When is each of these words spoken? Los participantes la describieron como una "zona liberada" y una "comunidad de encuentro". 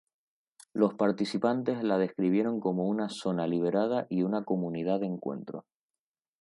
Los 0.73 0.95
participantes 0.95 1.83
la 1.83 1.99
describieron 1.99 2.59
como 2.59 2.87
una 2.87 3.07
"zona 3.09 3.45
liberada" 3.45 4.07
y 4.09 4.23
una 4.23 4.43
"comunidad 4.43 5.01
de 5.01 5.05
encuentro". 5.05 5.67